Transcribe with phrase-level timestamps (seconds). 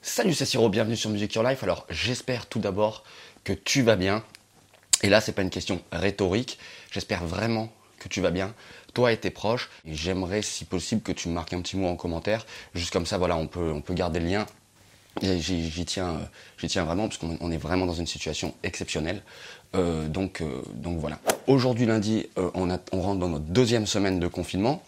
[0.00, 1.64] Salut, c'est Siro, bienvenue sur Music Your Life.
[1.64, 3.02] Alors, j'espère tout d'abord
[3.42, 4.22] que tu vas bien.
[5.02, 6.58] Et là, c'est pas une question rhétorique.
[6.92, 8.54] J'espère vraiment que tu vas bien,
[8.94, 9.68] toi et tes proches.
[9.84, 12.46] J'aimerais, si possible, que tu me marques un petit mot en commentaire.
[12.74, 14.46] Juste comme ça, voilà, on peut, garder le lien.
[15.20, 16.24] J'y tiens, euh,
[16.58, 19.22] j'y tiens vraiment parce qu'on est vraiment dans une situation exceptionnelle.
[19.74, 21.18] Euh, donc, euh, donc voilà.
[21.48, 24.80] Aujourd'hui lundi, on rentre dans notre deuxième semaine de confinement.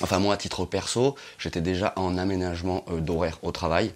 [0.00, 3.92] Enfin moi à titre perso, j'étais déjà en aménagement d'horaire au travail.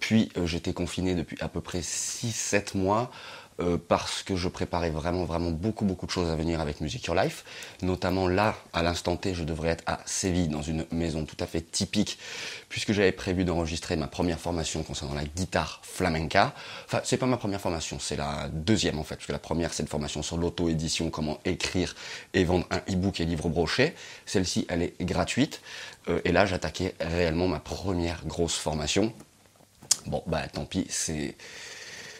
[0.00, 3.10] Puis j'étais confiné depuis à peu près 6-7 mois.
[3.58, 7.02] Euh, parce que je préparais vraiment, vraiment beaucoup, beaucoup de choses à venir avec Music
[7.06, 7.44] Your Life.
[7.80, 11.46] Notamment là, à l'instant T, je devrais être à Séville, dans une maison tout à
[11.46, 12.18] fait typique,
[12.68, 16.52] puisque j'avais prévu d'enregistrer ma première formation concernant la guitare flamenca.
[16.84, 19.82] Enfin, c'est pas ma première formation, c'est la deuxième en fait, parce la première, c'est
[19.82, 21.96] une formation sur l'auto-édition, comment écrire
[22.34, 23.94] et vendre un e-book et livre broché.
[24.26, 25.62] Celle-ci, elle est gratuite.
[26.08, 29.14] Euh, et là, j'attaquais réellement ma première grosse formation.
[30.06, 31.36] Bon, bah tant pis, c'est...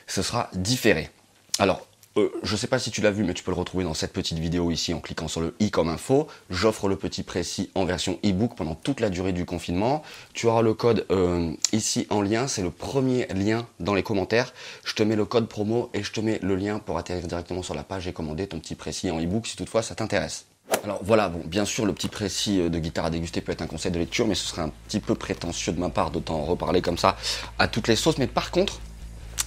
[0.06, 1.10] ce sera différé.
[1.58, 3.84] Alors, euh, je ne sais pas si tu l'as vu, mais tu peux le retrouver
[3.84, 6.26] dans cette petite vidéo ici en cliquant sur le i comme info.
[6.48, 10.02] J'offre le petit précis en version e-book pendant toute la durée du confinement.
[10.32, 14.52] Tu auras le code euh, ici en lien, c'est le premier lien dans les commentaires.
[14.84, 17.62] Je te mets le code promo et je te mets le lien pour atterrir directement
[17.62, 20.46] sur la page et commander ton petit précis en e-book si toutefois ça t'intéresse.
[20.84, 23.62] Alors voilà, bon, bien sûr, le petit précis euh, de guitare à déguster peut être
[23.62, 26.44] un conseil de lecture, mais ce serait un petit peu prétentieux de ma part t'en
[26.44, 27.16] reparler comme ça
[27.58, 28.18] à toutes les sauces.
[28.18, 28.80] Mais par contre,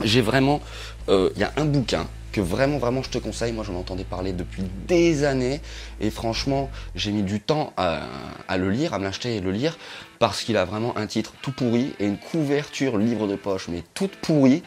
[0.04, 0.62] j'ai vraiment,
[1.08, 3.52] il euh, y a un bouquin que vraiment, vraiment je te conseille.
[3.52, 5.62] Moi, j'en entendais parler depuis des années.
[6.00, 8.02] Et franchement, j'ai mis du temps à,
[8.58, 9.78] le lire, à me l'acheter et le lire,
[10.20, 13.84] parce qu'il a vraiment un titre tout pourri et une couverture livre de poche, mais
[13.94, 14.64] toute pourrie.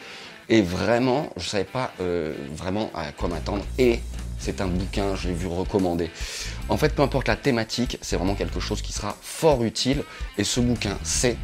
[0.49, 3.63] Et vraiment, je ne savais pas euh, vraiment à quoi m'attendre.
[3.77, 4.01] Et
[4.43, 6.11] c'est un bouquin, je l'ai vu recommander.
[6.67, 10.03] En fait, peu importe la thématique, c'est vraiment quelque chose qui sera fort utile.
[10.37, 11.37] Et ce bouquin, c'est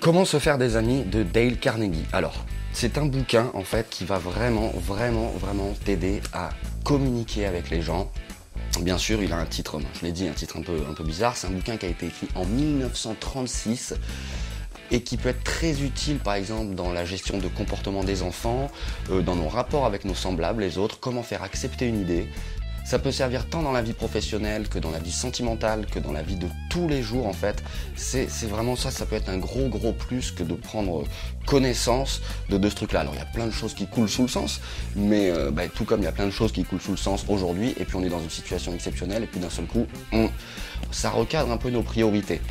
[0.00, 2.04] Comment se faire des amis de Dale Carnegie.
[2.12, 6.50] Alors, c'est un bouquin en fait qui va vraiment, vraiment, vraiment t'aider à
[6.84, 8.12] communiquer avec les gens.
[8.82, 11.04] Bien sûr, il a un titre, je l'ai dit, un titre un peu, un peu
[11.04, 11.38] bizarre.
[11.38, 13.94] C'est un bouquin qui a été écrit en 1936
[14.90, 18.70] et qui peut être très utile par exemple dans la gestion de comportement des enfants,
[19.10, 22.28] euh, dans nos rapports avec nos semblables, les autres, comment faire accepter une idée,
[22.84, 26.12] ça peut servir tant dans la vie professionnelle que dans la vie sentimentale, que dans
[26.12, 27.64] la vie de tous les jours en fait.
[27.96, 31.04] C'est vraiment ça, ça peut être un gros gros plus que de prendre
[31.46, 33.00] connaissance de, de ce truc-là.
[33.00, 34.60] Alors il y a plein de choses qui coulent sous le sens,
[34.94, 36.98] mais euh, bah, tout comme il y a plein de choses qui coulent sous le
[36.98, 39.86] sens aujourd'hui, et puis on est dans une situation exceptionnelle, et puis d'un seul coup,
[40.90, 42.42] ça recadre un peu nos priorités.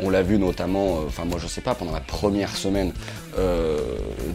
[0.00, 2.92] On l'a vu notamment, euh, enfin moi je sais pas, pendant la première semaine
[3.38, 3.78] euh,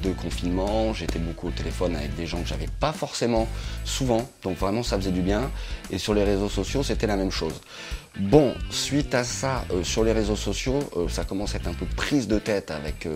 [0.01, 3.47] de confinement, j'étais beaucoup au téléphone avec des gens que j'avais pas forcément
[3.83, 5.51] souvent, donc vraiment ça faisait du bien.
[5.91, 7.53] Et sur les réseaux sociaux, c'était la même chose.
[8.19, 11.85] Bon, suite à ça, euh, sur les réseaux sociaux, ça commence à être un peu
[11.85, 13.07] prise de tête avec,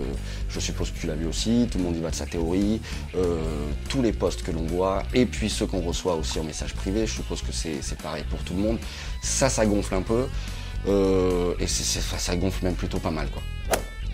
[0.50, 2.82] je suppose que tu l'as vu aussi, tout le monde y va de sa théorie,
[3.90, 7.06] tous les posts que l'on voit, et puis ceux qu'on reçoit aussi en message privé,
[7.08, 8.78] je suppose que c'est pareil pour tout le monde.
[9.22, 10.28] Ça, ça gonfle un peu.
[10.88, 13.42] Euh, et ça gonfle même plutôt pas mal quoi.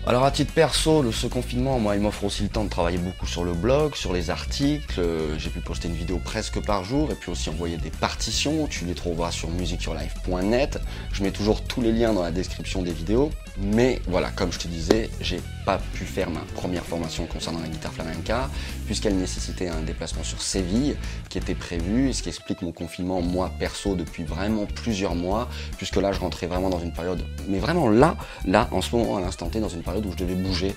[0.06, 3.26] Alors à titre perso, ce confinement, moi, il m'offre aussi le temps de travailler beaucoup
[3.26, 4.98] sur le blog, sur les articles.
[4.98, 8.66] Euh, j'ai pu poster une vidéo presque par jour et puis aussi envoyer des partitions.
[8.66, 10.80] Tu les trouveras sur musicyourlife.net.
[11.12, 13.30] Je mets toujours tous les liens dans la description des vidéos.
[13.58, 17.68] Mais voilà, comme je te disais, j'ai pas pu faire ma première formation concernant la
[17.68, 18.48] guitare flamenca
[18.86, 20.96] puisqu'elle nécessitait un déplacement sur Séville
[21.28, 25.96] qui était prévu, ce qui explique mon confinement moi perso depuis vraiment plusieurs mois, puisque
[25.96, 28.16] là je rentrais vraiment dans une période, mais vraiment là,
[28.46, 30.74] là en ce moment à l'instant T, dans une période où je devais bouger.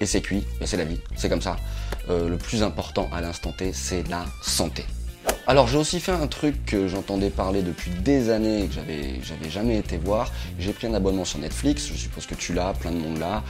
[0.00, 1.56] Et c'est cuit, et c'est la vie, c'est comme ça.
[2.08, 4.84] Euh, le plus important à l'instant T, c'est la santé.
[5.46, 9.50] Alors j'ai aussi fait un truc que j'entendais parler depuis des années et que j'avais,
[9.50, 10.32] jamais été voir.
[10.58, 13.42] J'ai pris un abonnement sur Netflix, je suppose que tu l'as, plein de monde là.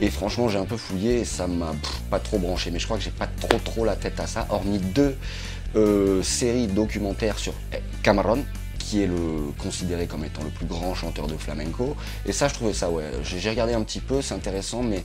[0.00, 1.72] Et franchement j'ai un peu fouillé et ça m'a
[2.10, 2.70] pas trop branché.
[2.70, 5.16] Mais je crois que j'ai pas trop trop la tête à ça, hormis deux
[5.76, 7.54] euh, séries documentaires sur
[8.02, 8.44] Cameron
[8.88, 11.94] qui est le, considéré comme étant le plus grand chanteur de flamenco.
[12.24, 13.04] Et ça, je trouvais ça, ouais.
[13.22, 15.04] J'ai regardé un petit peu, c'est intéressant, mais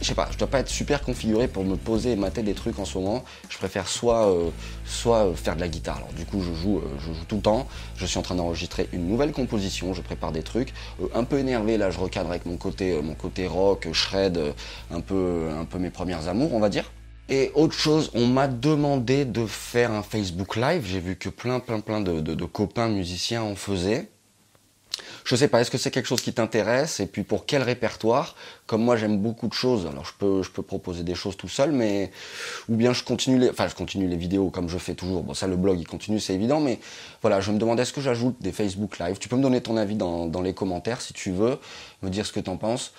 [0.00, 2.54] je sais pas, je dois pas être super configuré pour me poser et mater des
[2.54, 3.24] trucs en ce moment.
[3.50, 4.50] Je préfère soit, euh,
[4.86, 5.98] soit euh, faire de la guitare.
[5.98, 7.66] Alors du coup, je joue, euh, je joue tout le temps.
[7.96, 9.92] Je suis en train d'enregistrer une nouvelle composition.
[9.92, 10.72] Je prépare des trucs.
[11.14, 14.38] un peu énervé là, je recadre avec mon côté, mon côté rock, shred,
[14.90, 16.90] un peu, un peu mes premières amours, on va dire.
[17.28, 20.84] Et autre chose, on m'a demandé de faire un Facebook Live.
[20.86, 24.08] J'ai vu que plein, plein, plein de, copains musiciens en faisaient.
[25.24, 27.00] Je sais pas, est-ce que c'est quelque chose qui t'intéresse?
[27.00, 28.36] Et puis pour quel répertoire?
[28.66, 31.48] Comme moi j'aime beaucoup de choses, alors je peux, je peux proposer des choses tout
[31.48, 32.12] seul, mais
[32.68, 35.24] ou bien je continue les, enfin je continue les vidéos comme je fais toujours.
[35.24, 36.78] Bon ça le blog il continue, c'est évident, mais
[37.22, 39.18] voilà, je me demandais est-ce que j'ajoute des Facebook Live?
[39.18, 41.58] Tu peux me donner ton avis dans, dans les commentaires si tu veux,
[42.02, 42.92] me dire ce que t'en penses.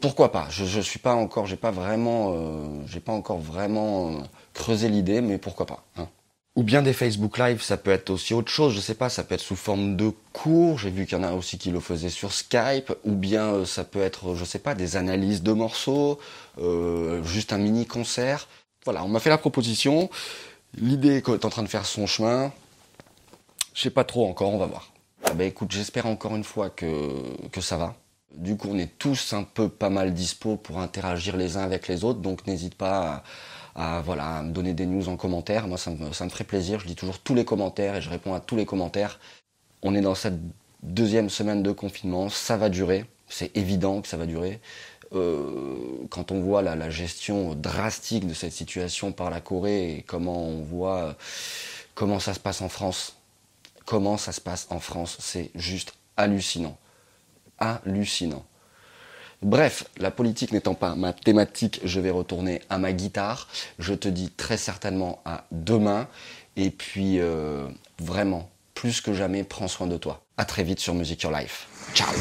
[0.00, 4.12] Pourquoi pas Je je suis pas encore, j'ai pas vraiment, euh, j'ai pas encore vraiment
[4.12, 4.20] euh,
[4.54, 6.08] creusé l'idée, mais pourquoi pas hein.
[6.56, 9.24] Ou bien des Facebook Live, ça peut être aussi autre chose, je sais pas, ça
[9.24, 11.80] peut être sous forme de cours, j'ai vu qu'il y en a aussi qui le
[11.80, 15.52] faisaient sur Skype, ou bien euh, ça peut être, je sais pas, des analyses de
[15.52, 16.18] morceaux,
[16.58, 18.48] euh, juste un mini concert.
[18.86, 20.08] Voilà, on m'a fait la proposition,
[20.78, 22.50] l'idée est en train de faire son chemin,
[23.74, 24.90] je sais pas trop encore, on va voir.
[25.24, 27.12] Ah bah écoute, j'espère encore une fois que,
[27.52, 27.94] que ça va.
[28.36, 31.88] Du coup, on est tous un peu pas mal dispo pour interagir les uns avec
[31.88, 33.24] les autres, donc n'hésite pas
[33.74, 35.66] à, voilà, à me donner des news en commentaire.
[35.68, 36.80] Moi, ça me, ferait plaisir.
[36.80, 39.18] Je lis toujours tous les commentaires et je réponds à tous les commentaires.
[39.82, 40.38] On est dans cette
[40.82, 43.06] deuxième semaine de confinement, ça va durer.
[43.28, 44.60] C'est évident que ça va durer.
[45.14, 45.78] Euh,
[46.10, 50.46] quand on voit la, la, gestion drastique de cette situation par la Corée et comment
[50.46, 51.16] on voit
[51.94, 53.16] comment ça se passe en France,
[53.86, 56.76] comment ça se passe en France, c'est juste hallucinant
[57.58, 58.44] hallucinant.
[59.42, 63.48] Bref, la politique n'étant pas ma thématique, je vais retourner à ma guitare.
[63.78, 66.08] Je te dis très certainement à demain.
[66.56, 67.68] Et puis, euh,
[67.98, 70.22] vraiment, plus que jamais, prends soin de toi.
[70.38, 71.68] À très vite sur Music Your Life.
[71.94, 72.12] Ciao